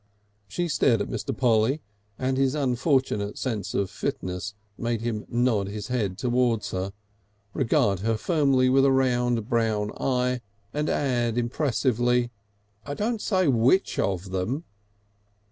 She 0.47 0.67
stared 0.67 0.99
at 0.99 1.09
Mr. 1.11 1.37
Polly, 1.37 1.79
and 2.17 2.35
his 2.35 2.55
unfortunate 2.55 3.37
sense 3.37 3.75
of 3.75 3.91
fitness 3.91 4.55
made 4.75 5.01
him 5.01 5.25
nod 5.29 5.67
his 5.67 5.89
head 5.89 6.17
towards 6.17 6.71
her, 6.71 6.93
regard 7.53 7.99
her 7.99 8.17
firmly 8.17 8.67
with 8.67 8.83
a 8.83 8.91
round 8.91 9.47
brown 9.47 9.91
eye, 10.01 10.41
and 10.73 10.89
add 10.89 11.37
impressively: 11.37 12.31
"I 12.83 12.95
don't 12.95 13.21
say 13.21 13.47
which 13.47 13.99
of 13.99 14.31
them." 14.31 14.63